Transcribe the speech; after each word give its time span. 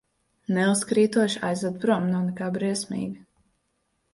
Neuzkrītoši 0.55 1.41
aizvedu 1.49 1.81
prom, 1.83 2.09
nav 2.15 2.27
nekā 2.31 2.49
briesmīga. 2.59 3.25